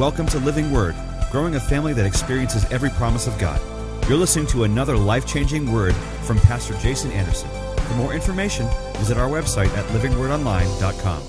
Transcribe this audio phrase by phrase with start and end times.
[0.00, 0.94] Welcome to Living Word,
[1.30, 3.60] growing a family that experiences every promise of God.
[4.08, 7.50] You're listening to another life changing word from Pastor Jason Anderson.
[7.76, 11.22] For more information, visit our website at livingwordonline.com.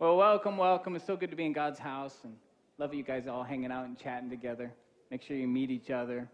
[0.00, 0.96] Well, welcome, welcome.
[0.96, 2.34] It's so good to be in God's house and
[2.78, 4.72] love you guys all hanging out and chatting together.
[5.12, 6.28] Make sure you meet each other.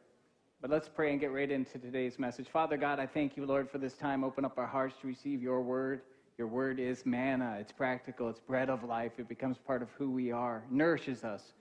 [0.62, 2.46] But let's pray and get right into today's message.
[2.50, 4.24] Father God, I thank you, Lord, for this time.
[4.24, 6.00] Open up our hearts to receive your word.
[6.40, 7.58] Your word is manna.
[7.60, 8.30] It's practical.
[8.30, 9.12] It's bread of life.
[9.18, 11.52] It becomes part of who we are, nourishes us.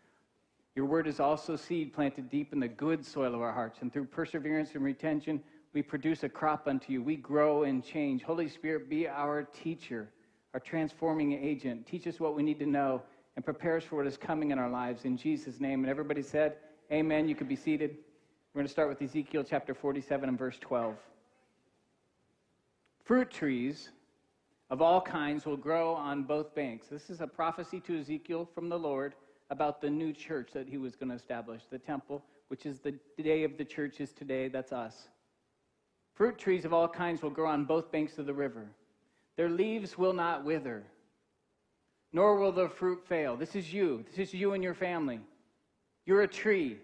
[0.73, 3.79] Your word is also seed planted deep in the good soil of our hearts.
[3.81, 7.03] And through perseverance and retention, we produce a crop unto you.
[7.03, 8.23] We grow and change.
[8.23, 10.07] Holy Spirit, be our teacher,
[10.53, 11.85] our transforming agent.
[11.85, 13.01] Teach us what we need to know
[13.35, 15.03] and prepare us for what is coming in our lives.
[15.03, 15.81] In Jesus' name.
[15.81, 16.55] And everybody said,
[16.89, 17.27] Amen.
[17.27, 17.97] You could be seated.
[18.53, 20.95] We're going to start with Ezekiel chapter 47 and verse 12.
[23.03, 23.89] Fruit trees
[24.69, 26.87] of all kinds will grow on both banks.
[26.87, 29.15] This is a prophecy to Ezekiel from the Lord
[29.49, 32.93] about the new church that he was going to establish, the temple, which is the
[33.21, 34.47] day of the church is today.
[34.47, 35.07] That's us.
[36.13, 38.67] Fruit trees of all kinds will grow on both banks of the river.
[39.37, 40.83] Their leaves will not wither,
[42.13, 43.35] nor will their fruit fail.
[43.35, 44.03] This is you.
[44.09, 45.19] This is you and your family.
[46.05, 46.77] You're a tree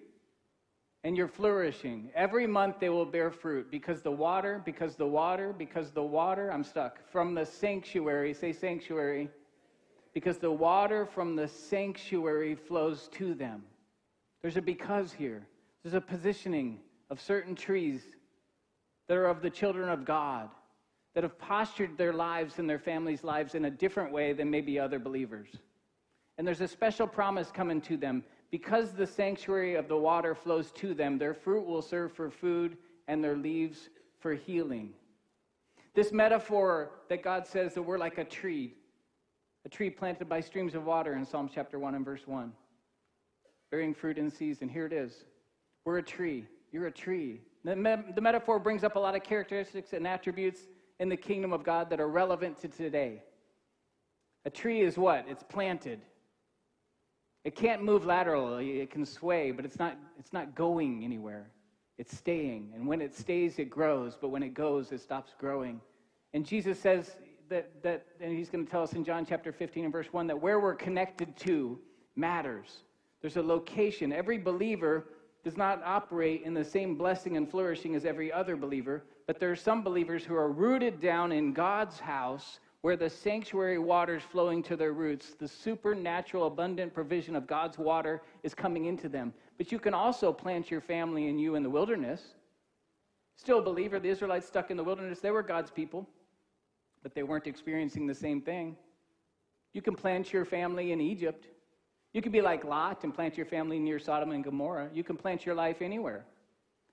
[1.06, 2.10] and you're flourishing.
[2.16, 6.52] Every month they will bear fruit because the water, because the water, because the water,
[6.52, 6.98] I'm stuck.
[7.12, 9.30] From the sanctuary, say sanctuary,
[10.16, 13.62] because the water from the sanctuary flows to them.
[14.42, 15.46] There's a because here.
[15.84, 16.80] There's a positioning
[17.12, 18.02] of certain trees
[19.08, 20.50] that are of the children of God,
[21.14, 24.80] that have postured their lives and their families' lives in a different way than maybe
[24.80, 25.50] other believers.
[26.40, 30.72] And there's a special promise coming to them because the sanctuary of the water flows
[30.72, 34.94] to them, their fruit will serve for food and their leaves for healing.
[35.94, 38.74] This metaphor that God says that we're like a tree,
[39.66, 42.52] a tree planted by streams of water in Psalm chapter 1 and verse 1,
[43.72, 44.68] bearing fruit in season.
[44.68, 45.24] Here it is.
[45.86, 46.46] We're a tree.
[46.72, 47.42] You're a tree.
[47.64, 50.62] The, me- the metaphor brings up a lot of characteristics and attributes
[51.00, 53.22] in the kingdom of God that are relevant to today.
[54.46, 55.26] A tree is what?
[55.28, 56.02] It's planted.
[57.46, 61.52] It can't move laterally, it can sway, but it's not, it's not going anywhere.
[62.00, 62.72] It's staying.
[62.76, 65.80] And when it stays, it grows, but when it goes, it stops growing.
[66.34, 67.16] And Jesus says
[67.50, 70.26] that, that and he's going to tell us in John chapter 15 and verse 1
[70.28, 71.80] that where we're connected to
[72.16, 72.80] matters.
[73.22, 74.12] There's a location.
[74.12, 75.06] Every believer
[75.44, 79.52] does not operate in the same blessing and flourishing as every other believer, but there
[79.52, 84.62] are some believers who are rooted down in God's house where the sanctuary waters flowing
[84.62, 89.34] to their roots, the supernatural abundant provision of God's water is coming into them.
[89.58, 92.22] But you can also plant your family and you in the wilderness.
[93.38, 96.08] Still a believer, the Israelites stuck in the wilderness, they were God's people,
[97.02, 98.76] but they weren't experiencing the same thing.
[99.74, 101.48] You can plant your family in Egypt.
[102.14, 104.92] You can be like Lot and plant your family near Sodom and Gomorrah.
[104.94, 106.24] You can plant your life anywhere.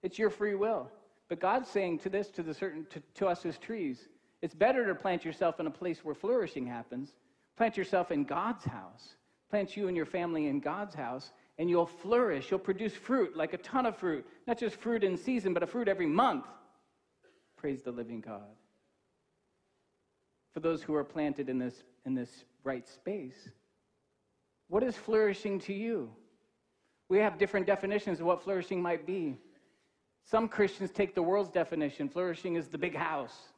[0.02, 0.90] It's your free will.
[1.28, 4.08] But God's saying to this, to the certain, to, to us as trees,
[4.42, 7.14] it's better to plant yourself in a place where flourishing happens.
[7.56, 9.14] Plant yourself in God's house.
[9.50, 12.50] Plant you and your family in God's house, and you'll flourish.
[12.50, 14.26] You'll produce fruit, like a ton of fruit.
[14.46, 16.46] Not just fruit in season, but a fruit every month.
[17.56, 18.56] Praise the living God.
[20.54, 23.50] For those who are planted in this, in this right space,
[24.68, 26.10] what is flourishing to you?
[27.08, 29.38] We have different definitions of what flourishing might be.
[30.24, 32.08] Some Christians take the world's definition.
[32.08, 33.51] Flourishing is the big house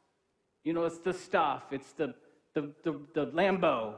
[0.64, 2.14] you know, it's the stuff, it's the,
[2.54, 3.94] the, the, the Lambo.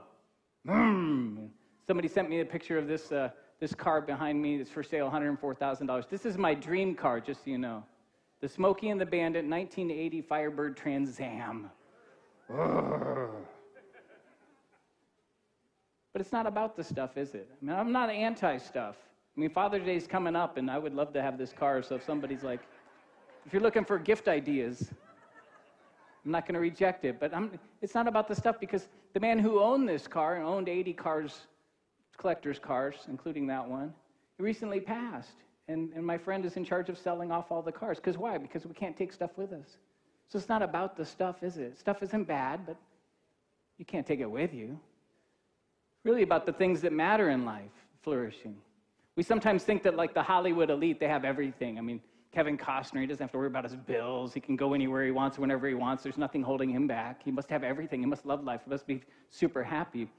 [0.66, 1.48] Mm.
[1.86, 5.08] Somebody sent me a picture of this, uh, this car behind me that's for sale,
[5.10, 6.08] $104,000.
[6.08, 7.84] This is my dream car, just so you know.
[8.40, 11.70] The Smokey and the Bandit 1980 Firebird Trans Am.
[16.12, 17.48] But it's not about the stuff, is it?
[17.50, 18.96] I mean, I'm not anti stuff.
[19.36, 21.82] I mean, Father's Day's coming up, and I would love to have this car.
[21.82, 22.60] So if somebody's like,
[23.44, 24.90] if you're looking for gift ideas,
[26.26, 27.20] I'm not going to reject it.
[27.20, 30.44] But I'm, it's not about the stuff because the man who owned this car and
[30.44, 31.46] owned 80 cars,
[32.16, 33.94] collector's cars, including that one,
[34.36, 35.36] he recently passed.
[35.68, 37.98] And, and my friend is in charge of selling off all the cars.
[37.98, 38.38] Because why?
[38.38, 39.76] Because we can't take stuff with us.
[40.28, 41.78] So it's not about the stuff, is it?
[41.78, 42.76] Stuff isn't bad, but
[43.78, 44.78] you can't take it with you.
[45.96, 47.70] It's really about the things that matter in life,
[48.02, 48.56] flourishing.
[49.14, 51.78] We sometimes think that, like the Hollywood elite, they have everything.
[51.78, 52.00] I mean,
[52.36, 54.34] Kevin Costner, he doesn't have to worry about his bills.
[54.34, 56.02] He can go anywhere he wants, whenever he wants.
[56.02, 57.22] There's nothing holding him back.
[57.24, 58.00] He must have everything.
[58.00, 58.60] He must love life.
[58.66, 60.10] He must be super happy.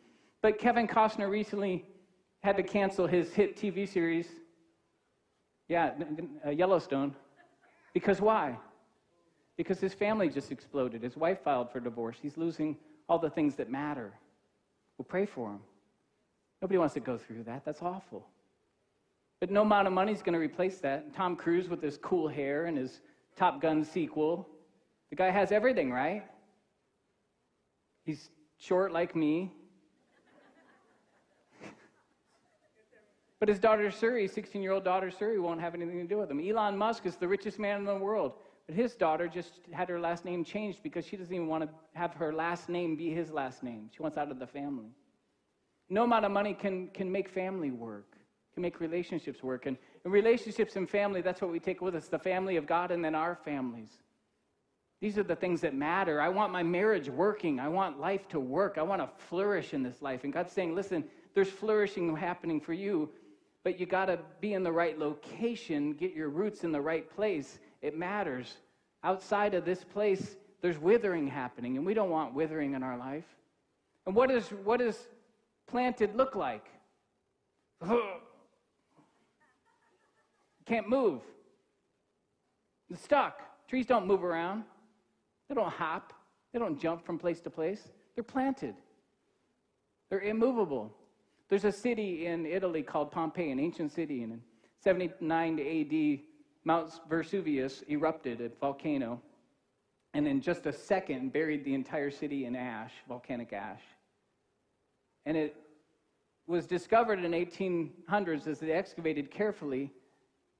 [0.41, 1.85] But Kevin Costner recently
[2.41, 4.25] had to cancel his hit TV series,
[5.69, 5.91] yeah,
[6.43, 7.13] uh, Yellowstone.
[7.93, 8.57] Because why?
[9.55, 11.03] Because his family just exploded.
[11.03, 12.17] His wife filed for divorce.
[12.19, 12.77] He's losing
[13.07, 14.11] all the things that matter.
[14.97, 15.59] We'll pray for him.
[16.63, 17.63] Nobody wants to go through that.
[17.63, 18.25] That's awful.
[19.39, 21.13] But no amount of money is going to replace that.
[21.13, 23.01] Tom Cruise with his cool hair and his
[23.35, 24.47] Top Gun sequel.
[25.11, 26.23] The guy has everything, right?
[28.03, 29.51] He's short like me.
[33.39, 36.31] but his daughter Suri, 16 year old daughter Suri, won't have anything to do with
[36.31, 36.39] him.
[36.39, 38.33] Elon Musk is the richest man in the world.
[38.65, 41.69] But his daughter just had her last name changed because she doesn't even want to
[41.93, 43.89] have her last name be his last name.
[43.95, 44.89] She wants out of the family.
[45.89, 48.16] No amount of money can, can make family work
[48.57, 49.67] can make relationships work.
[49.67, 52.89] And, and relationships and family, that's what we take with us the family of God
[52.89, 53.91] and then our families.
[54.99, 56.19] These are the things that matter.
[56.19, 57.59] I want my marriage working.
[57.59, 58.79] I want life to work.
[58.79, 60.23] I want to flourish in this life.
[60.23, 61.03] And God's saying, listen,
[61.35, 63.11] there's flourishing happening for you,
[63.63, 67.07] but you got to be in the right location, get your roots in the right
[67.15, 67.59] place.
[67.83, 68.55] It matters.
[69.03, 73.27] Outside of this place, there's withering happening, and we don't want withering in our life.
[74.07, 74.97] And what, is, what does
[75.67, 76.65] planted look like?
[80.67, 81.21] Can't move.
[82.89, 83.41] It's stuck.
[83.67, 84.63] Trees don't move around.
[85.47, 86.13] They don't hop.
[86.51, 87.89] They don't jump from place to place.
[88.15, 88.75] They're planted.
[90.09, 90.93] They're immovable.
[91.49, 94.41] There's a city in Italy called Pompeii, an ancient city, and in
[94.83, 96.19] 79 AD,
[96.65, 99.21] Mount Vesuvius erupted, a volcano,
[100.13, 103.81] and in just a second buried the entire city in ash, volcanic ash.
[105.25, 105.55] And it
[106.45, 109.91] was discovered in 1800s as they excavated carefully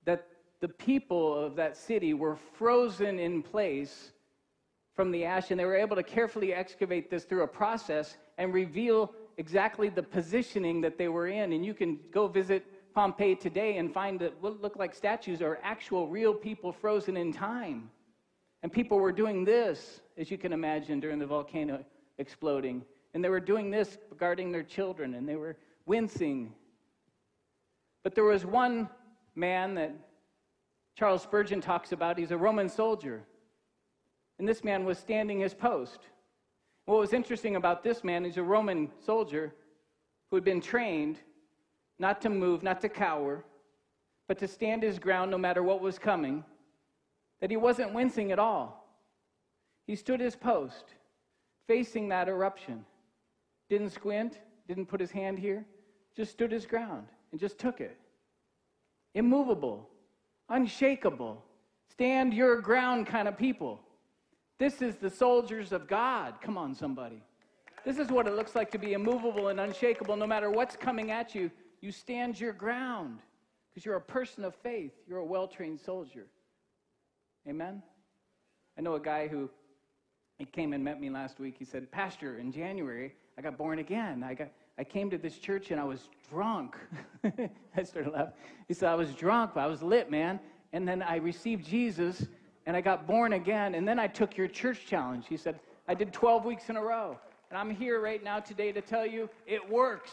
[0.07, 0.25] that
[0.61, 4.13] the people of that city were frozen in place
[4.95, 8.53] from the ash, and they were able to carefully excavate this through a process and
[8.53, 11.53] reveal exactly the positioning that they were in.
[11.53, 12.65] And you can go visit
[12.95, 17.31] Pompeii today and find that what look like statues are actual real people frozen in
[17.31, 17.91] time.
[18.63, 21.85] And people were doing this, as you can imagine, during the volcano
[22.17, 22.83] exploding.
[23.13, 26.53] And they were doing this regarding their children, and they were wincing.
[28.03, 28.89] But there was one
[29.37, 29.93] man that
[30.95, 32.17] Charles Spurgeon talks about.
[32.17, 33.21] He's a Roman soldier.
[34.39, 35.99] And this man was standing his post.
[36.85, 39.53] What was interesting about this man, he's a Roman soldier
[40.29, 41.19] who had been trained
[41.99, 43.43] not to move, not to cower,
[44.27, 46.43] but to stand his ground no matter what was coming,
[47.39, 48.87] that he wasn't wincing at all.
[49.85, 50.85] He stood his post,
[51.67, 52.85] facing that eruption.
[53.69, 55.65] Didn't squint, didn't put his hand here,
[56.15, 57.97] just stood his ground and just took it
[59.17, 59.89] immovable,
[60.49, 61.43] unshakable,
[61.91, 63.79] stand your ground kind of people.
[64.59, 66.35] This is the soldiers of God.
[66.41, 67.21] Come on, somebody.
[67.85, 70.15] This is what it looks like to be immovable and unshakable.
[70.17, 73.19] No matter what's coming at you, you stand your ground
[73.69, 74.91] because you're a person of faith.
[75.07, 76.25] You're a well trained soldier.
[77.47, 77.81] Amen?
[78.77, 79.49] I know a guy who
[80.37, 81.55] he came and met me last week.
[81.57, 84.23] He said, Pastor, in January, I got born again.
[84.23, 86.75] I got I came to this church and I was drunk.
[87.23, 88.33] I started laughing.
[88.67, 90.39] He said, I was drunk, but I was lit, man.
[90.73, 92.27] And then I received Jesus
[92.65, 93.75] and I got born again.
[93.75, 95.25] And then I took your church challenge.
[95.27, 97.17] He said, I did 12 weeks in a row.
[97.49, 100.11] And I'm here right now today to tell you it works.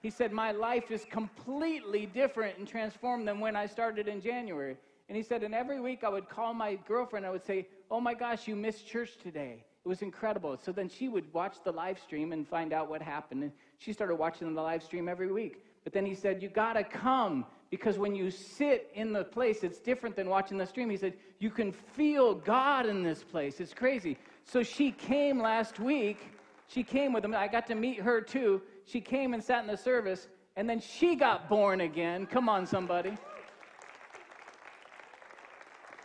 [0.00, 4.76] He said, My life is completely different and transformed than when I started in January.
[5.08, 7.24] And he said, And every week I would call my girlfriend.
[7.24, 9.64] I would say, Oh my gosh, you missed church today.
[9.84, 10.58] It was incredible.
[10.62, 13.42] So then she would watch the live stream and find out what happened.
[13.42, 15.62] And she started watching the live stream every week.
[15.84, 19.62] But then he said, You got to come because when you sit in the place,
[19.62, 20.88] it's different than watching the stream.
[20.88, 23.60] He said, You can feel God in this place.
[23.60, 24.16] It's crazy.
[24.44, 26.32] So she came last week.
[26.66, 27.34] She came with him.
[27.34, 28.62] I got to meet her too.
[28.86, 32.24] She came and sat in the service, and then she got born again.
[32.26, 33.16] Come on, somebody.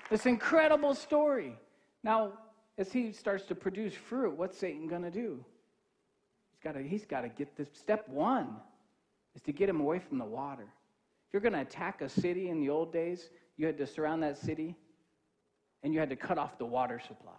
[0.09, 1.55] This incredible story.
[2.03, 2.33] Now,
[2.79, 5.43] as he starts to produce fruit, what's Satan going to do?
[6.51, 7.67] He's got to he's got to get this.
[7.73, 8.55] Step one
[9.35, 10.63] is to get him away from the water.
[11.27, 14.23] If you're going to attack a city in the old days, you had to surround
[14.23, 14.75] that city
[15.83, 17.33] and you had to cut off the water supply.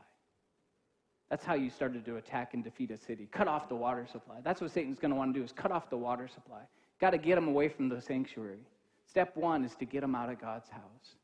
[1.31, 3.29] That's how you started to attack and defeat a city.
[3.33, 4.37] Cut off the water supply.
[4.45, 6.61] That's what Satan's going to want to do is cut off the water supply.
[7.01, 8.59] Got to get him away from the sanctuary.
[9.07, 11.17] Step one is to get him out of God's house.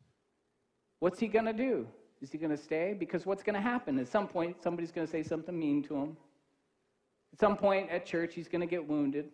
[1.01, 1.87] What's he going to do?
[2.23, 2.95] Is he going to stay?
[2.99, 3.99] Because what's going to happen?
[3.99, 6.17] At some point, somebody's going to say something mean to him.
[7.33, 9.27] At some point at church, he's going to get wounded.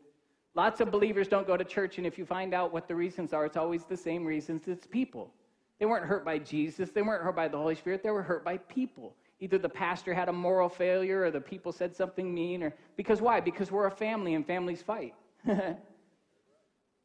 [0.55, 3.33] Lots of believers don't go to church, and if you find out what the reasons
[3.33, 5.33] are, it's always the same reasons it's people.
[5.79, 8.45] They weren't hurt by Jesus, they weren't hurt by the Holy Spirit, they were hurt
[8.45, 9.15] by people.
[9.41, 13.21] Either the pastor had a moral failure or the people said something mean, or because
[13.21, 13.41] why?
[13.41, 15.15] Because we're a family and families fight.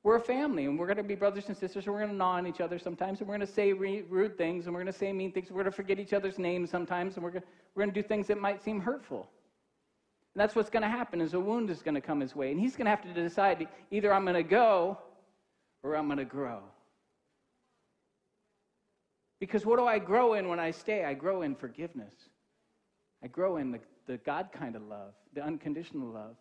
[0.07, 2.15] We're a family, and we're going to be brothers and sisters, and we're going to
[2.15, 4.93] gnaw on each other sometimes, and we're going to say rude things, and we're going
[4.93, 7.43] to say mean things, we're going to forget each other's names sometimes, and we're going,
[7.75, 9.29] we're to do things that might seem hurtful.
[10.33, 12.51] And that's what's going to happen is a wound is going to come his way.
[12.51, 14.97] And he's going to have to decide either I'm going to go
[15.83, 16.61] or I'm going to grow.
[19.41, 21.03] Because what do I grow in when I stay?
[21.03, 22.13] I grow in forgiveness.
[23.21, 26.37] I grow in the, the God kind of love, the unconditional love,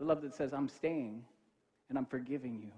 [0.00, 1.22] the love that says, I'm staying
[1.92, 2.72] and I'm forgiving you.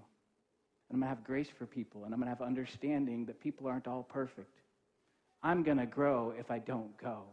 [0.89, 3.39] And I'm going to have grace for people and I'm going to have understanding that
[3.39, 4.59] people aren't all perfect.
[5.41, 7.23] I'm going to grow if I don't go.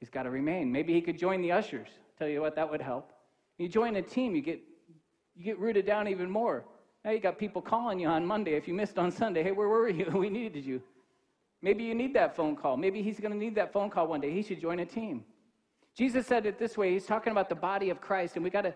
[0.00, 0.72] He's got to remain.
[0.72, 1.86] Maybe he could join the ushers.
[2.18, 3.12] Tell you what, that would help.
[3.58, 4.60] You join a team, you get,
[5.36, 6.64] you get rooted down even more.
[7.04, 9.44] Now you got people calling you on Monday if you missed on Sunday.
[9.44, 10.10] Hey, where were you?
[10.14, 10.82] we needed you.
[11.62, 12.76] Maybe you need that phone call.
[12.76, 14.32] Maybe he's going to need that phone call one day.
[14.32, 15.24] He should join a team.
[15.96, 16.92] Jesus said it this way.
[16.92, 18.74] He's talking about the body of Christ, and we got to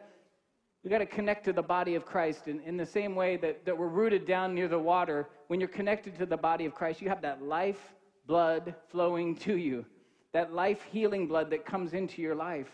[0.83, 3.65] we got to connect to the body of Christ in, in the same way that,
[3.65, 5.29] that we're rooted down near the water.
[5.47, 7.95] When you're connected to the body of Christ, you have that life
[8.27, 9.85] blood flowing to you,
[10.33, 12.69] that life healing blood that comes into your life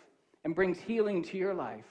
[0.45, 1.85] and brings healing to your life.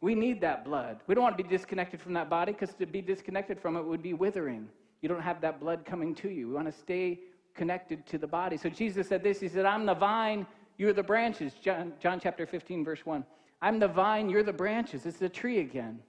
[0.00, 1.00] We need that blood.
[1.08, 3.82] We don't want to be disconnected from that body because to be disconnected from it
[3.82, 4.68] would be withering.
[5.00, 6.48] You don't have that blood coming to you.
[6.48, 7.18] We want to stay
[7.56, 8.56] connected to the body.
[8.56, 11.54] So Jesus said this He said, I'm the vine, you're the branches.
[11.60, 13.24] John, John chapter 15, verse 1.
[13.60, 15.06] I'm the vine, you're the branches.
[15.06, 16.00] It's the tree again.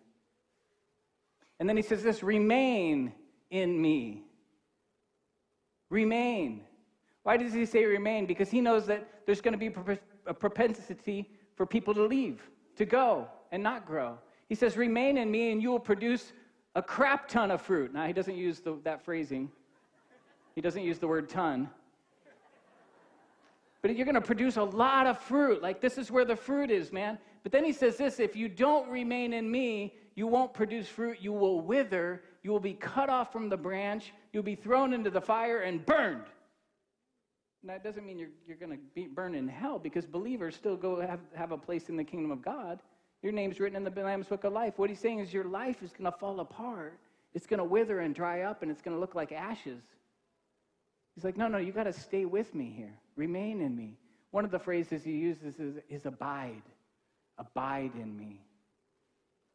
[1.60, 3.14] And then he says this remain
[3.50, 4.24] in me.
[5.90, 6.62] Remain.
[7.24, 8.26] Why does he say remain?
[8.26, 9.74] Because he knows that there's going to be
[10.26, 12.42] a propensity for people to leave,
[12.78, 14.18] to go, and not grow.
[14.48, 16.32] He says, Remain in me, and you will produce
[16.76, 17.94] a crap ton of fruit.
[17.94, 19.52] Now, he doesn't use the, that phrasing,
[20.56, 21.70] he doesn't use the word ton.
[23.82, 25.62] But you're going to produce a lot of fruit.
[25.62, 27.18] Like, this is where the fruit is, man.
[27.44, 31.18] But then he says this if you don't remain in me, you won't produce fruit.
[31.22, 32.22] You will wither.
[32.44, 34.14] You will be cut off from the branch.
[34.34, 36.26] You'll be thrown into the fire and burned.
[37.62, 40.78] And that doesn't mean you're, you're going to be burned in hell because believers still
[40.78, 42.80] go have, have a place in the kingdom of God.
[43.22, 44.76] Your name's written in the Lamb's Book of Life.
[44.78, 46.98] What he's saying is your life is going to fall apart.
[47.34, 49.82] It's going to wither and dry up, and it's going to look like ashes.
[51.16, 52.94] He's like, no, no, you got to stay with me here.
[53.18, 53.98] Remain in me.
[54.32, 56.62] One of the phrases he uses is, is abide.
[57.40, 58.42] Abide in me.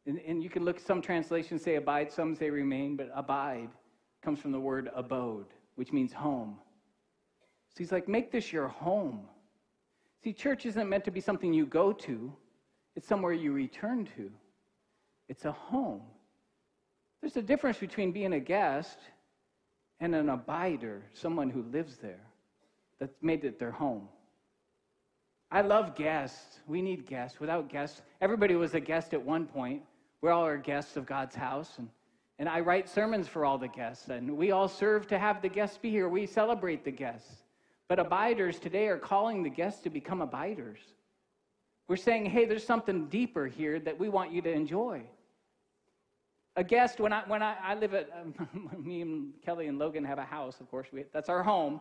[0.05, 3.69] And, and you can look, some translations say abide, some say remain, but abide
[4.21, 6.57] comes from the word abode, which means home.
[7.69, 9.27] So he's like, make this your home.
[10.23, 12.33] See, church isn't meant to be something you go to.
[12.95, 14.31] It's somewhere you return to.
[15.27, 16.01] It's a home.
[17.21, 18.97] There's a difference between being a guest
[19.99, 22.21] and an abider, someone who lives there,
[22.99, 24.07] that's made it their home.
[25.51, 26.59] I love guests.
[26.67, 27.39] We need guests.
[27.39, 29.83] Without guests, everybody was a guest at one point.
[30.21, 31.77] We're all are guests of God's house.
[31.77, 31.89] And,
[32.39, 34.09] and I write sermons for all the guests.
[34.09, 36.09] And we all serve to have the guests be here.
[36.09, 37.43] We celebrate the guests.
[37.87, 40.79] But abiders today are calling the guests to become abiders.
[41.87, 45.03] We're saying, hey, there's something deeper here that we want you to enjoy.
[46.55, 50.03] A guest, when I, when I, I live at, um, me and Kelly and Logan
[50.05, 51.79] have a house, of course, we, that's our home.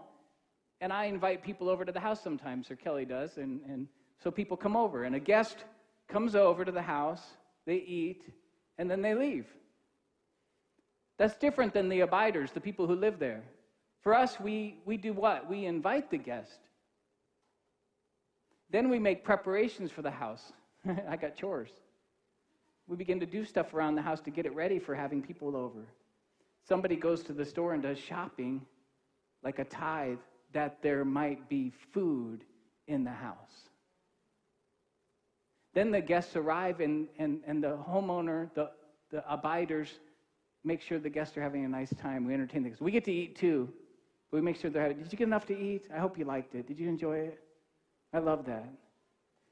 [0.80, 3.36] And I invite people over to the house sometimes, or Kelly does.
[3.36, 3.88] And, and
[4.22, 5.56] so people come over, and a guest
[6.08, 7.22] comes over to the house,
[7.66, 8.22] they eat,
[8.78, 9.46] and then they leave.
[11.16, 13.42] That's different than the abiders, the people who live there.
[14.02, 15.48] For us, we, we do what?
[15.48, 16.58] We invite the guest.
[18.70, 20.52] Then we make preparations for the house.
[21.08, 21.70] I got chores.
[22.86, 25.56] We begin to do stuff around the house to get it ready for having people
[25.56, 25.86] over.
[26.68, 28.62] Somebody goes to the store and does shopping
[29.42, 30.18] like a tithe
[30.54, 32.44] that there might be food
[32.88, 33.36] in the house.
[35.74, 38.70] Then the guests arrive, and, and, and the homeowner, the,
[39.10, 39.88] the abiders,
[40.62, 42.24] make sure the guests are having a nice time.
[42.24, 42.80] We entertain the guests.
[42.80, 43.68] We get to eat too,
[44.30, 44.98] but we make sure they're having.
[44.98, 45.88] Did you get enough to eat?
[45.94, 46.66] I hope you liked it.
[46.66, 47.40] Did you enjoy it?
[48.12, 48.68] I love that.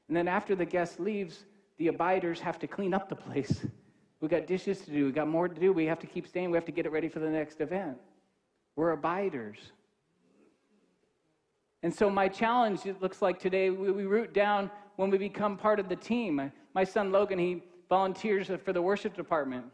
[0.07, 1.43] And then after the guest leaves,
[1.77, 3.65] the abiders have to clean up the place.
[4.21, 5.05] We got dishes to do.
[5.05, 5.73] We got more to do.
[5.73, 6.49] We have to keep staying.
[6.49, 7.97] We have to get it ready for the next event.
[8.77, 9.57] We're abiders.
[11.83, 15.57] And so, my challenge, it looks like today, we, we root down when we become
[15.57, 16.49] part of the team.
[16.73, 19.65] My son Logan, he volunteers for the worship department.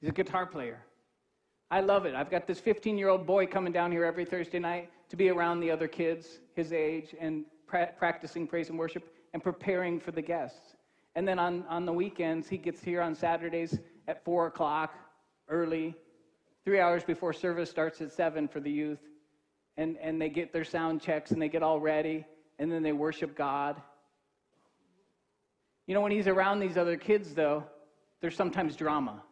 [0.00, 0.80] He's a guitar player.
[1.70, 2.14] I love it.
[2.14, 5.28] I've got this 15 year old boy coming down here every Thursday night to be
[5.28, 10.10] around the other kids his age and pra- practicing praise and worship and preparing for
[10.10, 10.76] the guests.
[11.14, 14.94] And then on, on the weekends, he gets here on Saturdays at 4 o'clock
[15.48, 15.94] early,
[16.64, 18.98] three hours before service starts at 7 for the youth
[19.76, 22.24] and, and they get their sound checks and they get all ready
[22.58, 23.80] and then they worship God.
[25.86, 27.64] You know, when he's around these other kids, though,
[28.20, 29.22] there's sometimes drama.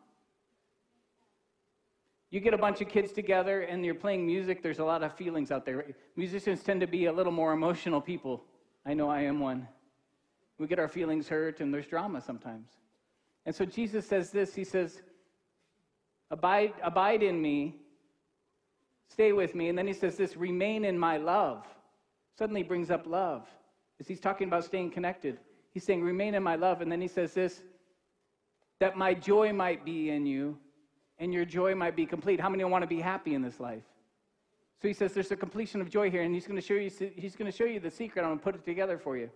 [2.30, 5.14] You get a bunch of kids together and you're playing music, there's a lot of
[5.16, 5.84] feelings out there.
[6.16, 8.44] Musicians tend to be a little more emotional people.
[8.86, 9.66] I know I am one.
[10.58, 12.68] We get our feelings hurt, and there's drama sometimes.
[13.46, 15.00] And so Jesus says this He says,
[16.30, 17.76] Abide, abide in me,
[19.10, 19.68] stay with me.
[19.68, 21.66] And then he says this remain in my love.
[22.38, 23.46] Suddenly brings up love.
[23.98, 25.38] As he's talking about staying connected,
[25.72, 26.80] he's saying, Remain in my love.
[26.80, 27.62] And then he says this
[28.78, 30.56] that my joy might be in you
[31.18, 32.40] and your joy might be complete.
[32.40, 33.82] How many want to be happy in this life?
[34.80, 36.90] So he says there's a completion of joy here, and he's going to show you,
[37.14, 38.22] he's going to show you the secret.
[38.22, 39.28] I'm going to put it together for you.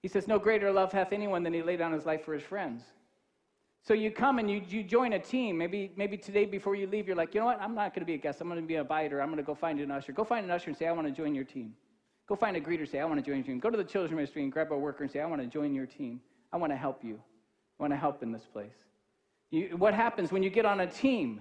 [0.00, 2.44] He says, No greater love hath anyone than he laid down his life for his
[2.44, 2.84] friends.
[3.82, 5.56] So you come and you, you join a team.
[5.56, 7.60] Maybe, maybe today before you leave, you're like, you know what?
[7.60, 8.40] I'm not going to be a guest.
[8.40, 9.20] I'm going to be a biter.
[9.20, 10.12] I'm going to go find an usher.
[10.12, 11.74] Go find an usher and say, I want to join your team.
[12.28, 13.58] Go find a greeter, say, I want to join your team.
[13.58, 15.74] Go to the children's ministry and grab a worker and say, I want to join
[15.74, 16.20] your team.
[16.52, 17.18] I want to help you.
[17.78, 18.74] I want to help in this place.
[19.50, 21.40] You, what happens when you get on a team?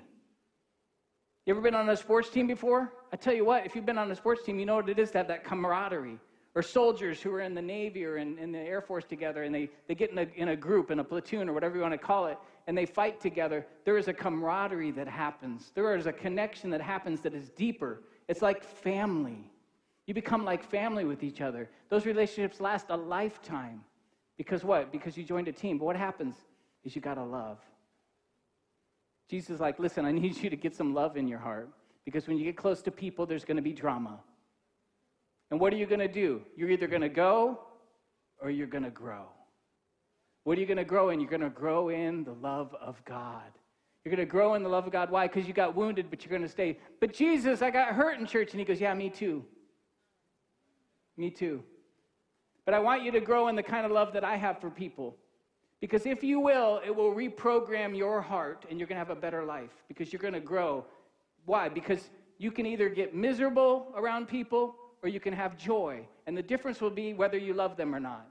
[1.46, 2.94] You ever been on a sports team before?
[3.12, 5.00] I tell you what, if you've been on a sports team, you know what it
[5.00, 6.20] is to have that camaraderie.
[6.58, 9.54] Or soldiers who are in the Navy or in, in the Air Force together and
[9.54, 11.94] they, they get in a, in a group, in a platoon, or whatever you want
[11.94, 13.64] to call it, and they fight together.
[13.86, 15.72] There is a camaraderie that happens.
[15.76, 18.02] There is a connection that happens that is deeper.
[18.28, 19.52] It's like family.
[20.08, 21.70] You become like family with each other.
[21.90, 23.82] Those relationships last a lifetime.
[24.36, 24.92] Because what?
[24.92, 25.78] Because you joined a team.
[25.78, 26.34] But what happens
[26.84, 27.60] is you got to love.
[29.30, 31.70] Jesus is like, listen, I need you to get some love in your heart
[32.04, 34.22] because when you get close to people, there's going to be drama.
[35.52, 36.42] And what are you going to do?
[36.56, 37.60] You're either going to go
[38.42, 39.26] or you're going to grow.
[40.44, 41.20] What are you going to grow in?
[41.20, 43.52] You're going to grow in the love of God.
[44.04, 45.10] You're going to grow in the love of God.
[45.10, 45.28] Why?
[45.28, 46.80] Because you got wounded, but you're going to stay.
[47.02, 48.52] But Jesus, I got hurt in church.
[48.52, 49.44] And he goes, Yeah, me too.
[51.18, 51.64] Me too.
[52.64, 54.70] But I want you to grow in the kind of love that I have for
[54.70, 55.18] people.
[55.80, 59.20] Because if you will, it will reprogram your heart and you're going to have a
[59.20, 60.86] better life because you're going to grow.
[61.46, 61.70] Why?
[61.70, 66.06] Because you can either get miserable around people or you can have joy.
[66.26, 68.28] And the difference will be whether you love them or not.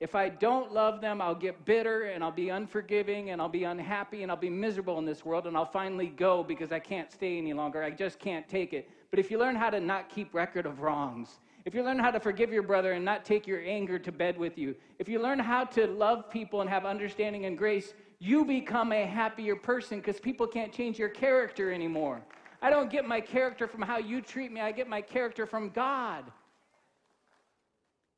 [0.00, 3.64] If I don't love them, I'll get bitter and I'll be unforgiving and I'll be
[3.64, 7.10] unhappy and I'll be miserable in this world and I'll finally go because I can't
[7.10, 7.82] stay any longer.
[7.82, 8.88] I just can't take it.
[9.10, 12.12] But if you learn how to not keep record of wrongs, if you learn how
[12.12, 15.20] to forgive your brother and not take your anger to bed with you, if you
[15.20, 19.98] learn how to love people and have understanding and grace, you become a happier person
[19.98, 22.22] because people can't change your character anymore.
[22.60, 25.70] I don't get my character from how you treat me, I get my character from
[25.70, 26.24] God.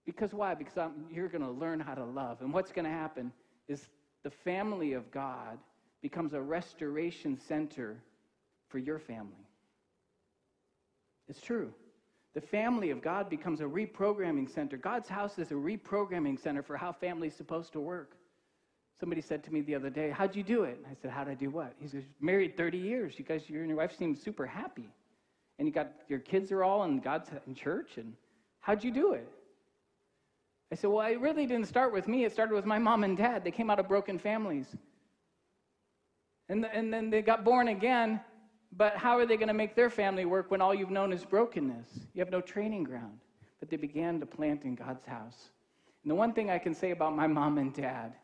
[0.07, 0.55] Because why?
[0.55, 2.40] Because I'm, you're going to learn how to love.
[2.40, 3.33] And what's going to happen
[3.68, 3.87] is
[4.22, 5.59] the family of God
[6.03, 8.03] becomes a restoration center
[8.68, 9.46] for your family.
[11.29, 11.72] It's true.
[12.35, 14.76] The family of God becomes a reprogramming center.
[14.76, 18.16] God's house is a reprogramming center for how family's supposed to work.
[18.98, 20.79] Somebody said to me the other day, How'd you do it?
[20.90, 21.74] I said, How'd I do what?
[21.79, 23.18] He says, Married 30 years.
[23.18, 24.88] You guys, you and your wife seem super happy.
[25.59, 27.96] And you got your kids are all in God's in church.
[27.96, 28.14] And
[28.61, 29.29] how'd you do it?
[30.72, 32.24] I said, Well, it really didn't start with me.
[32.24, 33.44] It started with my mom and dad.
[33.44, 34.66] They came out of broken families.
[36.48, 38.20] And, and then they got born again,
[38.76, 41.24] but how are they going to make their family work when all you've known is
[41.24, 41.87] brokenness?
[42.12, 43.20] You have no training ground.
[43.61, 45.50] But they began to plant in God's house.
[46.03, 48.14] And the one thing I can say about my mom and dad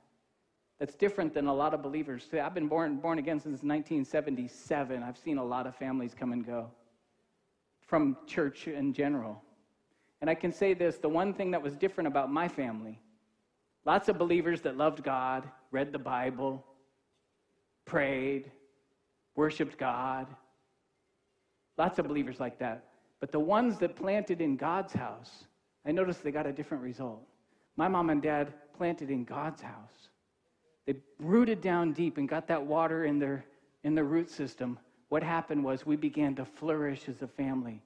[0.79, 2.29] that's different than a lot of believers.
[2.33, 5.03] I've been born, born again since 1977.
[5.03, 6.71] I've seen a lot of families come and go
[7.87, 9.43] from church in general.
[10.21, 13.01] And I can say this the one thing that was different about my family
[13.85, 16.65] lots of believers that loved God, read the Bible,
[17.85, 18.51] prayed,
[19.37, 20.27] worshiped God.
[21.79, 22.85] Lots of believers like that.
[23.21, 25.45] But the ones that planted in God's house,
[25.87, 27.23] I noticed they got a different result.
[27.77, 30.06] My mom and dad planted in God's house.
[30.87, 33.45] They rooted down deep and got that water in their,
[33.85, 34.79] in their root system.
[35.09, 37.83] What happened was we began to flourish as a family.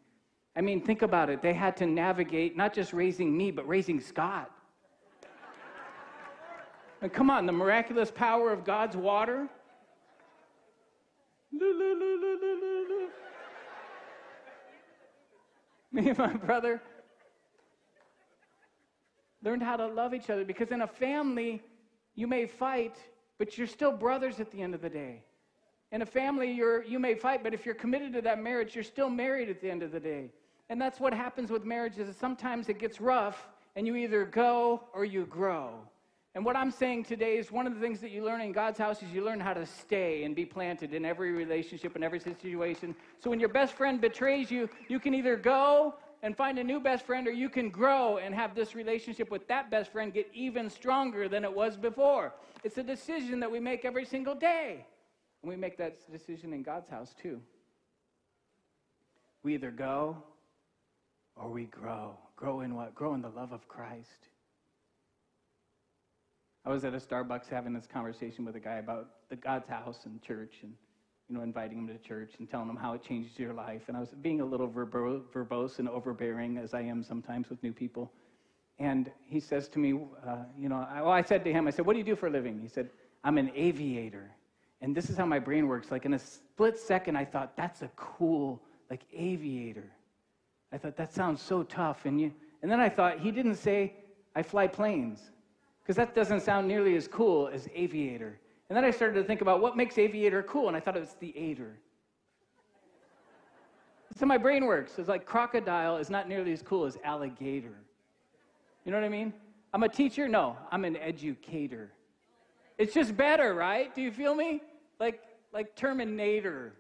[0.57, 1.43] I mean, think about it.
[1.43, 4.51] They had to navigate not just raising me, but raising Scott.
[7.01, 9.49] and come on, the miraculous power of God's water
[15.93, 16.81] Me and my brother
[19.43, 21.61] learned how to love each other because in a family,
[22.21, 22.97] you may fight,
[23.39, 25.23] but you're still brothers at the end of the day.
[25.91, 28.85] In a family, you're, you may fight, but if you're committed to that marriage, you're
[28.85, 30.31] still married at the end of the day.
[30.69, 32.15] And that's what happens with marriages.
[32.17, 35.81] Sometimes it gets rough, and you either go or you grow.
[36.35, 38.79] And what I'm saying today is one of the things that you learn in God's
[38.79, 42.21] house is you learn how to stay and be planted in every relationship and every
[42.21, 42.95] situation.
[43.19, 46.81] So when your best friend betrays you, you can either go and find a new
[46.81, 50.29] best friend or you can grow and have this relationship with that best friend get
[50.35, 52.33] even stronger than it was before.
[52.63, 54.87] It's a decision that we make every single day.
[55.43, 57.41] And we make that decision in God's house too.
[59.43, 60.23] We either go
[61.37, 62.17] or we grow.
[62.37, 62.95] Grow in what?
[62.95, 64.29] Grow in the love of Christ.
[66.65, 70.01] I was at a Starbucks having this conversation with a guy about the God's house
[70.05, 70.75] and church and
[71.31, 73.83] you know, inviting him to church and telling him how it changes your life.
[73.87, 77.63] And I was being a little verbo- verbose and overbearing, as I am sometimes with
[77.63, 78.11] new people.
[78.81, 79.93] And he says to me,
[80.27, 82.17] uh, you know, I, well, I said to him, I said, what do you do
[82.17, 82.59] for a living?
[82.61, 82.91] He said,
[83.23, 84.31] I'm an aviator.
[84.81, 85.91] And this is how my brain works.
[85.91, 89.93] Like in a split second, I thought, that's a cool, like, aviator.
[90.73, 92.07] I thought, that sounds so tough.
[92.07, 93.93] And, you, and then I thought, he didn't say,
[94.35, 95.31] I fly planes.
[95.83, 98.39] Because that doesn't sound nearly as cool as aviator.
[98.71, 101.01] And then I started to think about what makes aviator cool, and I thought it
[101.01, 101.77] was the ater.
[104.17, 104.97] So my brain works.
[104.97, 107.75] It's like crocodile is not nearly as cool as alligator.
[108.85, 109.35] You know what I mean?
[109.75, 110.29] I'm a teacher?
[110.29, 111.91] No, I'm an educator.
[112.79, 113.93] It's just better, right?
[113.93, 114.63] Do you feel me?
[115.01, 115.21] Like
[115.53, 116.75] like Terminator.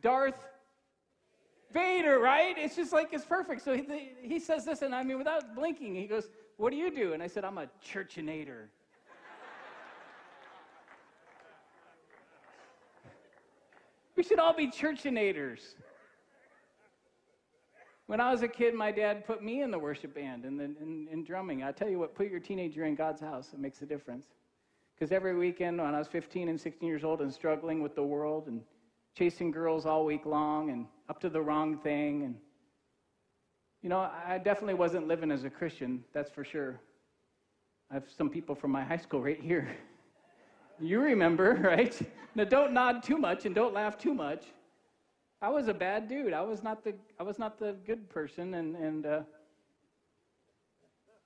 [0.00, 0.48] Darth
[1.72, 2.56] Vader, right?
[2.58, 3.62] It's just like it's perfect.
[3.62, 6.90] So he, he says this, and I mean, without blinking, he goes, What do you
[6.90, 7.12] do?
[7.12, 8.68] And I said, I'm a churchinator.
[14.16, 15.60] We should all be churchinators.
[18.06, 20.76] When I was a kid, my dad put me in the worship band and in,
[20.80, 21.62] in, in, drumming.
[21.62, 23.50] I tell you what, put your teenager in God's house.
[23.54, 24.26] It makes a difference.
[24.94, 28.02] Because every weekend when I was 15 and 16 years old and struggling with the
[28.02, 28.60] world and
[29.16, 32.34] chasing girls all week long and up to the wrong thing, and
[33.82, 36.80] you know, I definitely wasn't living as a Christian, that's for sure.
[37.90, 39.68] I have some people from my high school right here.
[40.82, 41.96] You remember, right?
[42.34, 44.46] Now don't nod too much and don't laugh too much.
[45.40, 46.32] I was a bad dude.
[46.32, 49.20] I was not the I was not the good person and and uh,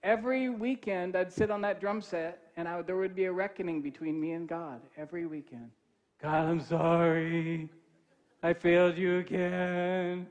[0.02, 3.80] every weekend I'd sit on that drum set and I, there would be a reckoning
[3.82, 5.70] between me and God every weekend.
[6.22, 7.68] God, I'm sorry.
[8.42, 10.26] I failed you again.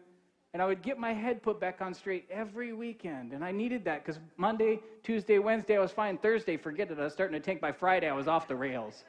[0.54, 3.34] And I would get my head put back on straight every weekend.
[3.34, 6.18] And I needed that because Monday, Tuesday, Wednesday, I was fine.
[6.18, 6.98] Thursday, forget it.
[6.98, 7.60] I was starting to tank.
[7.60, 9.04] By Friday, I was off the rails.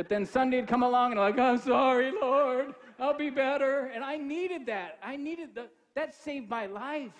[0.00, 2.74] But then Sunday would come along and I'm like, I'm sorry, Lord.
[2.98, 3.90] I'll be better.
[3.94, 4.98] And I needed that.
[5.02, 7.12] I needed the, that saved my life.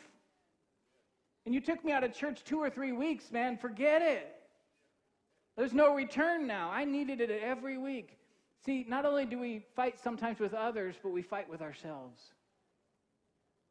[1.45, 3.59] And you took me out of church two or three weeks, man.
[3.59, 4.35] Forget it.
[5.59, 6.71] There's no return now.
[6.71, 8.17] I needed it every week.
[8.65, 12.23] See, not only do we fight sometimes with others, but we fight with ourselves.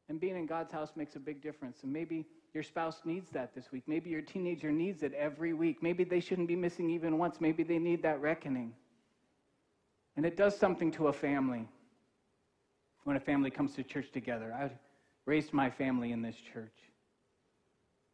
[0.07, 1.79] And being in God's house makes a big difference.
[1.81, 3.85] And maybe your spouse needs that this week.
[3.87, 5.81] Maybe your teenager needs it every week.
[5.81, 7.41] Maybe they shouldn't be missing even once.
[7.41, 8.75] Maybe they need that reckoning.
[10.19, 11.65] And it does something to a family
[13.05, 14.53] when a family comes to church together.
[14.53, 14.69] I
[15.25, 16.75] raised my family in this church.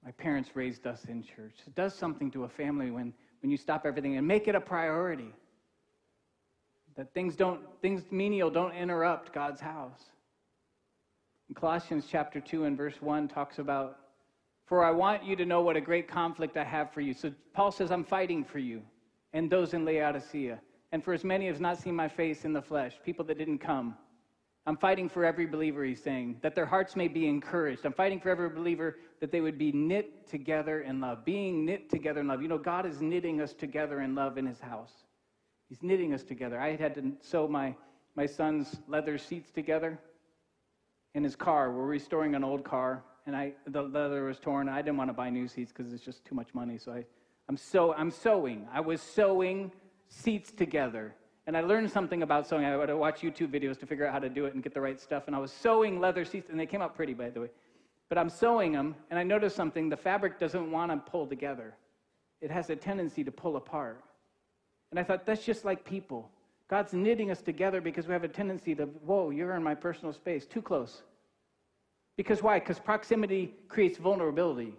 [0.04, 1.56] My parents raised us in church.
[1.66, 4.62] It does something to a family when, when you stop everything and make it a
[4.62, 5.34] priority.
[6.96, 10.04] That things don't things menial don't interrupt God's house.
[11.56, 13.98] Colossians chapter 2 and verse 1 talks about
[14.68, 17.16] for I want you to know what a great conflict I have for you.
[17.16, 18.84] So Paul says I'm fighting for you
[19.34, 20.60] and those in Laodicea
[20.92, 23.60] and for as many as not seen my face in the flesh, people that didn't
[23.60, 23.96] come.
[24.68, 27.86] I'm fighting for every believer, he's saying, that their hearts may be encouraged.
[27.86, 31.90] I'm fighting for every believer that they would be knit together in love, being knit
[31.90, 32.42] together in love.
[32.42, 34.92] You know, God is knitting us together in love in his house.
[35.70, 36.60] He's knitting us together.
[36.60, 37.76] I had to sew my,
[38.16, 40.00] my son's leather seats together
[41.14, 41.72] in his car.
[41.72, 44.68] We're restoring an old car, and I, the leather was torn.
[44.68, 46.78] I didn't want to buy new seats because it's just too much money.
[46.80, 47.06] So I,
[47.50, 48.68] I'm, sew, I'm sewing.
[48.74, 49.72] I was sewing
[50.10, 51.14] seats together.
[51.48, 52.66] And I learned something about sewing.
[52.66, 54.82] I would watch YouTube videos to figure out how to do it and get the
[54.82, 55.24] right stuff.
[55.28, 57.50] And I was sewing leather seats, and they came out pretty, by the way.
[58.10, 59.90] But I'm sewing them, and I noticed something.
[59.90, 61.76] The fabric doesn't want to pull together,
[62.42, 64.04] it has a tendency to pull apart.
[64.92, 66.30] And I thought, that's just like people.
[66.68, 70.14] God's knitting us together because we have a tendency to, whoa, you're in my personal
[70.14, 71.04] space, too close.
[72.18, 72.60] Because why?
[72.60, 74.74] Because proximity creates vulnerability.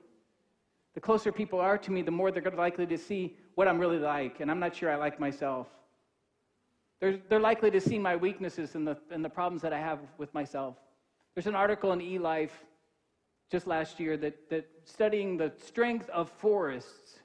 [0.96, 3.98] The closer people are to me, the more they're likely to see what I'm really
[3.98, 5.66] like, and I'm not sure I like myself.
[7.02, 9.98] They're, they're likely to see my weaknesses and the, and the problems that I have
[10.16, 10.76] with myself.
[11.34, 12.50] There's an article in eLife
[13.52, 17.18] just last year that, that studying the strength of forests.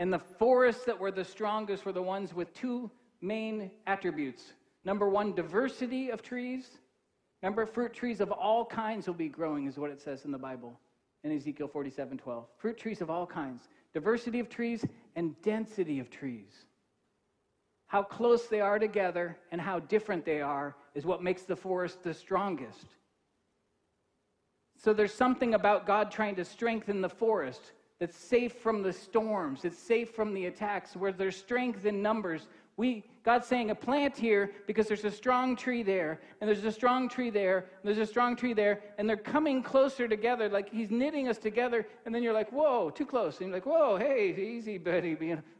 [0.00, 4.42] And the forests that were the strongest were the ones with two main attributes.
[4.84, 6.66] Number one, diversity of trees.
[7.40, 10.38] Remember, fruit trees of all kinds will be growing, is what it says in the
[10.38, 10.80] Bible
[11.24, 12.46] in Ezekiel 47 12.
[12.58, 14.84] Fruit trees of all kinds diversity of trees,
[15.14, 16.66] and density of trees.
[17.86, 22.02] How close they are together and how different they are is what makes the forest
[22.02, 22.86] the strongest.
[24.76, 29.64] So there's something about God trying to strengthen the forest that's safe from the storms,
[29.64, 34.16] it's safe from the attacks, where there's strength in numbers, We, God's saying a plant
[34.16, 37.98] here because there's a strong tree there, and there's a strong tree there, and there's
[37.98, 40.48] a strong tree there, and they're coming closer together.
[40.48, 43.38] Like He's knitting us together, and then you're like, whoa, too close.
[43.38, 45.16] And you're like, whoa, hey, easy, buddy.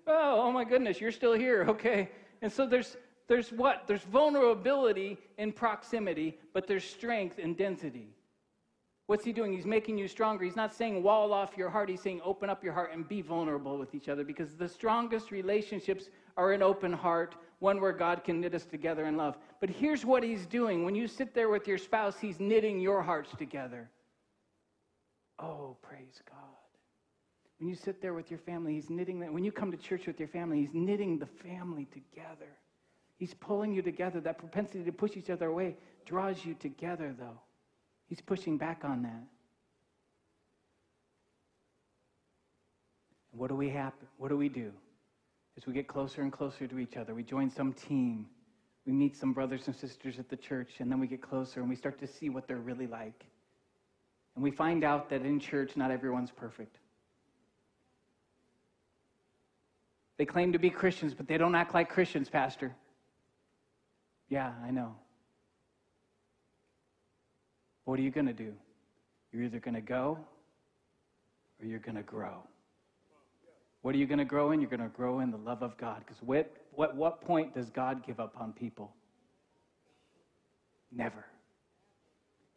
[0.07, 1.67] Oh, oh my goodness, you're still here.
[1.75, 2.09] Okay.
[2.41, 2.97] And so there's,
[3.27, 3.85] there's what?
[3.87, 8.15] There's vulnerability in proximity, but there's strength in density.
[9.07, 9.53] What's he doing?
[9.53, 10.45] He's making you stronger.
[10.45, 11.91] He's not saying wall off your heart.
[11.91, 15.31] He's saying open up your heart and be vulnerable with each other because the strongest
[15.31, 19.37] relationships are an open heart, one where God can knit us together in love.
[19.61, 23.03] But here's what he's doing when you sit there with your spouse, he's knitting your
[23.03, 23.89] hearts together.
[25.39, 26.39] Oh, praise God.
[27.59, 29.33] When you sit there with your family, he's knitting that.
[29.33, 32.51] When you come to church with your family, he's knitting the family together.
[33.17, 34.21] He's pulling you together.
[34.21, 37.41] That propensity to push each other away draws you together, though.
[38.07, 39.25] He's pushing back on that.
[43.37, 44.07] what do we happen?
[44.19, 44.73] What do we do?
[45.57, 48.27] As we get closer and closer to each other, we join some team.
[48.87, 51.69] We meet some brothers and sisters at the church, and then we get closer and
[51.69, 53.25] we start to see what they're really like.
[54.35, 56.79] And we find out that in church, not everyone's perfect.
[60.17, 62.75] They claim to be Christians, but they don't act like Christians, Pastor.
[64.29, 64.95] Yeah, I know.
[67.85, 68.53] What are you going to do?
[69.33, 70.19] You're either going to go
[71.61, 72.43] or you're going to grow.
[73.85, 74.63] What are you going to grow in?
[74.63, 75.99] You're going to grow in the love of God.
[75.99, 78.91] Because what, what, what point does God give up on people?
[80.91, 81.27] Never.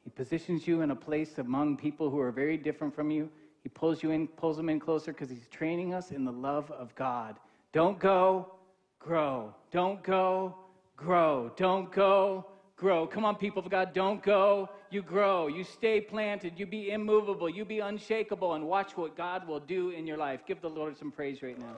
[0.05, 3.29] He positions you in a place among people who are very different from you.
[3.61, 6.71] He pulls you in, pulls them in closer because he's training us in the love
[6.71, 7.35] of God.
[7.73, 8.53] Don't go,
[8.97, 9.53] grow.
[9.69, 10.55] Don't go,
[10.95, 11.51] grow.
[11.57, 12.45] Don't go,
[12.77, 13.07] grow.
[13.07, 14.69] Come on, people of God, don't go.
[14.91, 15.47] You grow.
[15.47, 16.53] You stay planted.
[16.57, 17.49] You be immovable.
[17.49, 18.53] You be unshakable.
[18.53, 20.41] And watch what God will do in your life.
[20.47, 21.77] Give the Lord some praise right now.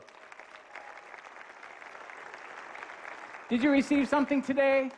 [3.49, 4.91] Did you receive something today?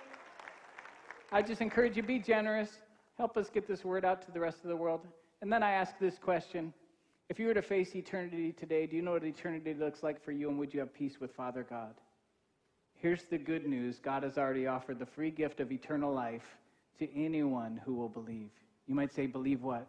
[1.31, 2.81] I just encourage you be generous.
[3.17, 5.07] Help us get this word out to the rest of the world.
[5.41, 6.73] And then I ask this question
[7.29, 10.33] If you were to face eternity today, do you know what eternity looks like for
[10.33, 10.49] you?
[10.49, 11.93] And would you have peace with Father God?
[13.01, 16.45] Here's the good news God has already offered the free gift of eternal life
[16.99, 18.51] to anyone who will believe.
[18.85, 19.87] You might say, believe what?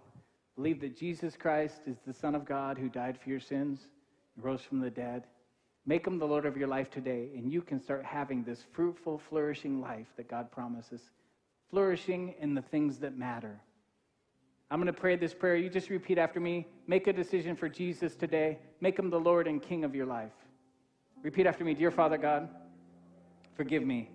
[0.56, 3.86] Believe that Jesus Christ is the Son of God who died for your sins
[4.34, 5.24] and rose from the dead.
[5.84, 9.18] Make him the Lord of your life today, and you can start having this fruitful,
[9.28, 11.02] flourishing life that God promises.
[11.68, 13.60] Flourishing in the things that matter.
[14.70, 15.56] I'm going to pray this prayer.
[15.56, 16.66] You just repeat after me.
[16.86, 18.58] Make a decision for Jesus today.
[18.80, 20.32] Make him the Lord and King of your life.
[21.22, 22.48] Repeat after me Dear Father God,
[23.56, 24.10] Forgive me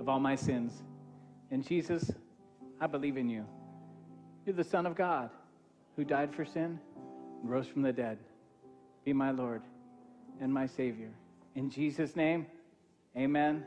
[0.00, 0.72] of all my sins.
[1.50, 2.10] And Jesus,
[2.80, 3.44] I believe in you.
[4.44, 5.30] You're the Son of God
[5.96, 6.78] who died for sin
[7.42, 8.18] and rose from the dead.
[9.04, 9.62] Be my Lord
[10.40, 11.10] and my Savior.
[11.54, 12.46] In Jesus' name,
[13.16, 13.64] amen.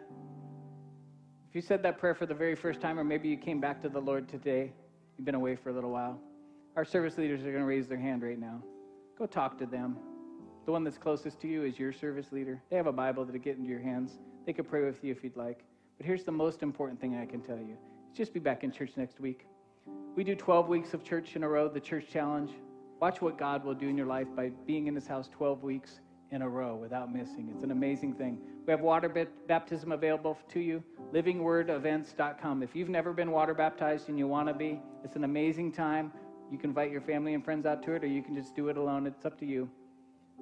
[1.49, 3.81] If you said that prayer for the very first time, or maybe you came back
[3.81, 4.71] to the Lord today,
[5.17, 6.17] you've been away for a little while,
[6.77, 8.62] our service leaders are going to raise their hand right now.
[9.19, 9.97] Go talk to them.
[10.65, 12.62] The one that's closest to you is your service leader.
[12.69, 14.19] They have a Bible that'll get into your hands.
[14.45, 15.63] They could pray with you if you'd like.
[15.97, 17.78] But here's the most important thing I can tell you
[18.13, 19.45] just be back in church next week.
[20.15, 22.52] We do 12 weeks of church in a row, the church challenge.
[23.00, 26.02] Watch what God will do in your life by being in His house 12 weeks
[26.32, 27.50] in a row without missing.
[27.54, 28.38] It's an amazing thing.
[28.65, 32.63] We have water baptism available to you, livingwordevents.com.
[32.63, 36.12] If you've never been water baptized and you want to be, it's an amazing time.
[36.52, 38.67] You can invite your family and friends out to it, or you can just do
[38.67, 39.08] it alone.
[39.08, 39.69] It's up to you.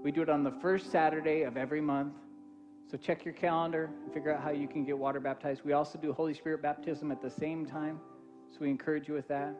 [0.04, 2.14] We do it on the first Saturday of every month.
[2.90, 5.62] So check your calendar and figure out how you can get water baptized.
[5.64, 8.00] We also do Holy Spirit baptism at the same time.
[8.52, 9.54] So we encourage you with that.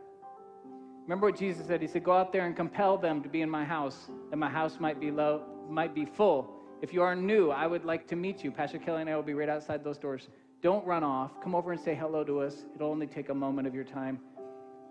[1.04, 1.82] Remember what Jesus said?
[1.82, 4.50] He said, Go out there and compel them to be in my house, that my
[4.50, 6.56] house might be low, might be full.
[6.82, 8.52] If you are new, I would like to meet you.
[8.52, 10.30] Pastor Kelly and I will be right outside those doors.
[10.62, 11.32] Don't run off.
[11.44, 12.66] Come over and say hello to us.
[12.76, 14.20] It'll only take a moment of your time.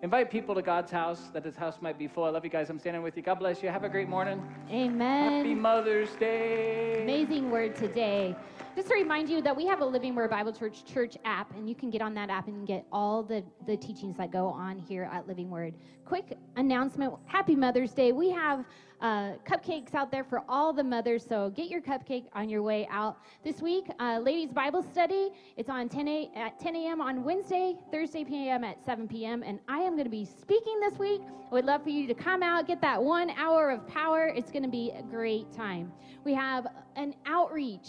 [0.00, 2.22] Invite people to God's house that his house might be full.
[2.22, 2.70] I love you guys.
[2.70, 3.22] I'm standing with you.
[3.22, 3.68] God bless you.
[3.68, 4.40] Have a great morning.
[4.70, 5.32] Amen.
[5.32, 7.02] Happy Mother's Day.
[7.02, 8.36] Amazing word today.
[8.78, 11.68] Just to remind you that we have a Living Word Bible Church church app, and
[11.68, 14.78] you can get on that app and get all the, the teachings that go on
[14.78, 15.74] here at Living Word.
[16.04, 18.12] Quick announcement Happy Mother's Day.
[18.12, 18.64] We have
[19.00, 22.86] uh, cupcakes out there for all the mothers, so get your cupcake on your way
[22.88, 23.18] out.
[23.42, 27.00] This week, uh, Ladies Bible Study, it's on 10 a, at 10 a.m.
[27.00, 28.62] on Wednesday, Thursday p.m.
[28.62, 31.22] at 7 p.m., and I am going to be speaking this week.
[31.50, 34.28] I would love for you to come out, get that one hour of power.
[34.28, 35.90] It's going to be a great time.
[36.22, 37.88] We have an outreach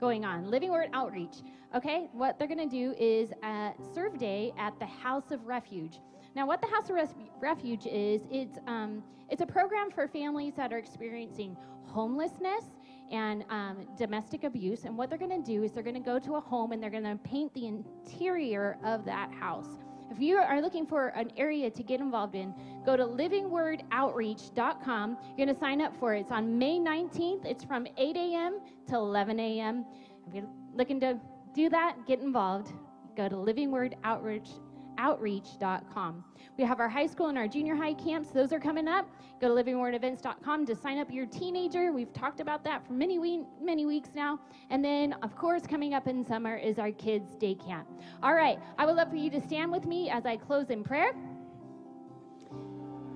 [0.00, 1.42] going on, Living Word Outreach.
[1.76, 6.00] Okay, what they're going to do is a serve day at the House of Refuge.
[6.34, 6.96] Now, what the House of
[7.38, 12.64] Refuge is, it's, um, it's a program for families that are experiencing homelessness
[13.10, 14.84] and um, domestic abuse.
[14.84, 16.82] And what they're going to do is they're going to go to a home and
[16.82, 19.68] they're going to paint the interior of that house.
[20.10, 22.52] If you are looking for an area to get involved in,
[22.84, 25.16] go to livingwordoutreach.com.
[25.36, 26.20] You're going to sign up for it.
[26.20, 27.44] It's on May 19th.
[27.44, 28.60] It's from 8 a.m.
[28.88, 29.84] to 11 a.m.
[30.26, 31.18] If you're looking to
[31.54, 32.72] do that, get involved.
[33.16, 36.24] Go to livingwordoutreach.com.
[36.56, 38.30] We have our high school and our junior high camps.
[38.30, 39.08] Those are coming up.
[39.40, 41.92] Go to livingwordevents.com to sign up your teenager.
[41.92, 44.38] We've talked about that for many, we- many weeks now.
[44.68, 47.88] And then, of course, coming up in summer is our kids' day camp.
[48.22, 50.84] All right, I would love for you to stand with me as I close in
[50.84, 51.14] prayer.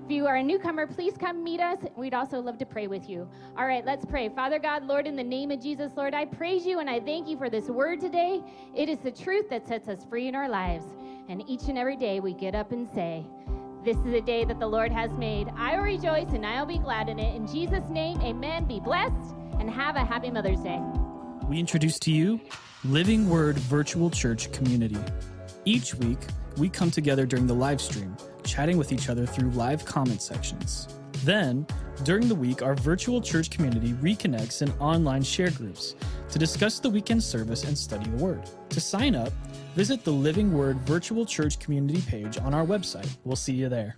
[0.05, 1.79] If you are a newcomer, please come meet us.
[1.95, 3.27] We'd also love to pray with you.
[3.57, 4.29] All right, let's pray.
[4.29, 7.27] Father God, Lord, in the name of Jesus, Lord, I praise you and I thank
[7.27, 8.43] you for this word today.
[8.75, 10.85] It is the truth that sets us free in our lives.
[11.27, 13.25] And each and every day we get up and say,
[13.83, 15.47] This is a day that the Lord has made.
[15.57, 17.35] I will rejoice and I will be glad in it.
[17.35, 18.65] In Jesus' name, amen.
[18.65, 20.79] Be blessed and have a happy Mother's Day.
[21.49, 22.39] We introduce to you
[22.83, 24.99] Living Word Virtual Church Community.
[25.65, 26.19] Each week,
[26.57, 28.15] we come together during the live stream,
[28.45, 30.87] chatting with each other through live comment sections.
[31.23, 31.65] Then,
[32.03, 35.95] during the week, our virtual church community reconnects in online share groups
[36.29, 38.43] to discuss the weekend service and study the Word.
[38.69, 39.33] To sign up,
[39.75, 43.09] visit the Living Word Virtual Church Community page on our website.
[43.23, 43.97] We'll see you there.